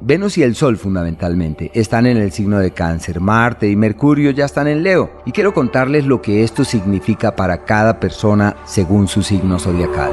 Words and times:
Venus 0.00 0.36
y 0.38 0.42
el 0.42 0.54
Sol 0.54 0.76
fundamentalmente 0.76 1.70
están 1.74 2.06
en 2.06 2.16
el 2.16 2.32
signo 2.32 2.58
de 2.58 2.72
cáncer, 2.72 3.20
Marte 3.20 3.68
y 3.68 3.76
Mercurio 3.76 4.30
ya 4.32 4.44
están 4.44 4.66
en 4.66 4.82
Leo 4.82 5.22
y 5.24 5.32
quiero 5.32 5.54
contarles 5.54 6.04
lo 6.04 6.20
que 6.20 6.42
esto 6.42 6.64
significa 6.64 7.36
para 7.36 7.64
cada 7.64 8.00
persona 8.00 8.56
según 8.64 9.08
su 9.08 9.22
signo 9.22 9.58
zodiacal. 9.58 10.12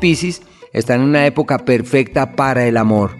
Piscis 0.00 0.42
está 0.72 0.94
en 0.94 1.02
una 1.02 1.26
época 1.26 1.58
perfecta 1.58 2.32
para 2.32 2.66
el 2.66 2.76
amor. 2.76 3.12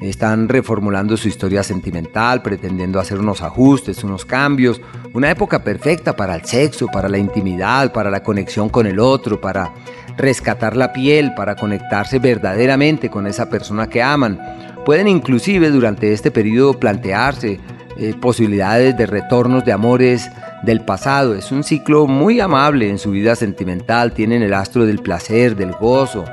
Están 0.00 0.48
reformulando 0.48 1.16
su 1.16 1.28
historia 1.28 1.62
sentimental, 1.62 2.42
pretendiendo 2.42 3.00
hacer 3.00 3.18
unos 3.18 3.42
ajustes, 3.42 4.04
unos 4.04 4.24
cambios. 4.24 4.80
Una 5.14 5.30
época 5.30 5.62
perfecta 5.62 6.16
para 6.16 6.34
el 6.34 6.44
sexo, 6.44 6.88
para 6.88 7.08
la 7.08 7.18
intimidad, 7.18 7.92
para 7.92 8.10
la 8.10 8.24
conexión 8.24 8.68
con 8.68 8.84
el 8.88 8.98
otro, 8.98 9.40
para 9.40 9.72
rescatar 10.16 10.76
la 10.76 10.92
piel 10.92 11.34
para 11.34 11.54
conectarse 11.54 12.18
verdaderamente 12.18 13.10
con 13.10 13.28
esa 13.28 13.48
persona 13.48 13.88
que 13.88 14.02
aman. 14.02 14.40
Pueden 14.84 15.06
inclusive 15.06 15.70
durante 15.70 16.12
este 16.12 16.32
periodo 16.32 16.80
plantearse 16.80 17.60
eh, 17.96 18.14
posibilidades 18.20 18.96
de 18.96 19.06
retornos 19.06 19.64
de 19.64 19.70
amores 19.70 20.30
del 20.64 20.80
pasado. 20.80 21.36
Es 21.36 21.52
un 21.52 21.62
ciclo 21.62 22.08
muy 22.08 22.40
amable 22.40 22.90
en 22.90 22.98
su 22.98 23.12
vida 23.12 23.36
sentimental. 23.36 24.12
Tienen 24.12 24.42
el 24.42 24.52
astro 24.52 24.84
del 24.84 24.98
placer, 24.98 25.54
del 25.54 25.72
gozo, 25.72 26.24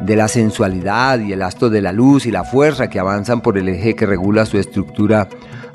de 0.00 0.14
la 0.14 0.28
sensualidad 0.28 1.18
y 1.18 1.32
el 1.32 1.42
astro 1.42 1.68
de 1.68 1.82
la 1.82 1.92
luz 1.92 2.26
y 2.26 2.30
la 2.30 2.44
fuerza 2.44 2.88
que 2.88 3.00
avanzan 3.00 3.40
por 3.40 3.58
el 3.58 3.68
eje 3.68 3.96
que 3.96 4.06
regula 4.06 4.46
su 4.46 4.56
estructura 4.56 5.28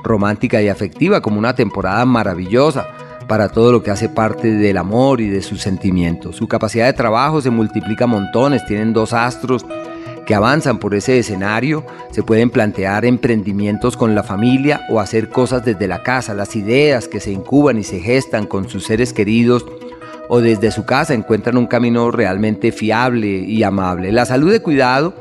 romántica 0.05 0.61
y 0.61 0.69
afectiva 0.69 1.21
como 1.21 1.39
una 1.39 1.55
temporada 1.55 2.05
maravillosa 2.05 2.87
para 3.27 3.49
todo 3.49 3.71
lo 3.71 3.83
que 3.83 3.91
hace 3.91 4.07
parte 4.07 4.53
del 4.53 4.77
amor 4.77 5.19
y 5.19 5.29
de 5.29 5.41
sus 5.41 5.61
sentimientos. 5.61 6.35
Su 6.35 6.47
capacidad 6.47 6.85
de 6.85 6.93
trabajo 6.93 7.41
se 7.41 7.49
multiplica 7.49 8.07
montones, 8.07 8.65
tienen 8.65 8.93
dos 8.93 9.13
astros 9.13 9.65
que 10.25 10.35
avanzan 10.35 10.79
por 10.79 10.95
ese 10.95 11.19
escenario, 11.19 11.85
se 12.11 12.23
pueden 12.23 12.49
plantear 12.49 13.05
emprendimientos 13.05 13.95
con 13.95 14.15
la 14.15 14.23
familia 14.23 14.81
o 14.89 14.99
hacer 14.99 15.29
cosas 15.29 15.63
desde 15.63 15.87
la 15.87 16.01
casa, 16.01 16.33
las 16.33 16.55
ideas 16.55 17.07
que 17.07 17.19
se 17.19 17.31
incuban 17.31 17.77
y 17.77 17.83
se 17.83 17.99
gestan 17.99 18.47
con 18.47 18.67
sus 18.67 18.85
seres 18.85 19.13
queridos 19.13 19.65
o 20.27 20.41
desde 20.41 20.71
su 20.71 20.85
casa 20.85 21.13
encuentran 21.13 21.57
un 21.57 21.67
camino 21.67 22.09
realmente 22.09 22.71
fiable 22.71 23.27
y 23.27 23.61
amable. 23.63 24.11
La 24.11 24.25
salud 24.25 24.51
de 24.51 24.61
cuidado 24.61 25.13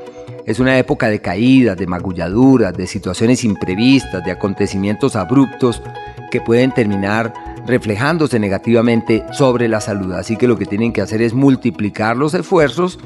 es 0.46 0.60
una 0.60 0.78
época 0.78 1.08
de 1.08 1.20
caídas, 1.20 1.76
de 1.76 1.86
magulladuras, 1.86 2.74
de 2.74 2.86
situaciones 2.86 3.44
imprevistas, 3.44 4.24
de 4.24 4.30
acontecimientos 4.30 5.16
abruptos 5.16 5.82
que 6.30 6.40
pueden 6.40 6.72
terminar 6.72 7.32
reflejándose 7.66 8.38
negativamente 8.38 9.24
sobre 9.32 9.68
la 9.68 9.80
salud. 9.80 10.12
Así 10.12 10.36
que 10.36 10.48
lo 10.48 10.58
que 10.58 10.66
tienen 10.66 10.92
que 10.92 11.00
hacer 11.00 11.22
es 11.22 11.32
multiplicar 11.32 12.16
los 12.16 12.34
esfuerzos 12.34 12.98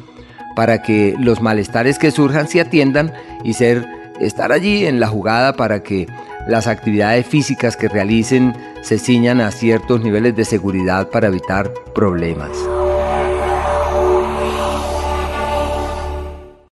para 0.56 0.82
que 0.82 1.14
los 1.18 1.40
malestares 1.40 1.98
que 1.98 2.10
surjan 2.10 2.48
se 2.48 2.60
atiendan 2.60 3.12
y 3.44 3.54
ser 3.54 3.86
estar 4.20 4.50
allí 4.50 4.86
en 4.86 4.98
la 4.98 5.06
jugada 5.06 5.52
para 5.52 5.82
que 5.82 6.08
las 6.48 6.66
actividades 6.66 7.26
físicas 7.26 7.76
que 7.76 7.88
realicen 7.88 8.54
se 8.82 8.98
ciñan 8.98 9.40
a 9.40 9.52
ciertos 9.52 10.02
niveles 10.02 10.34
de 10.34 10.44
seguridad 10.44 11.08
para 11.10 11.28
evitar 11.28 11.72
problemas. 11.94 12.67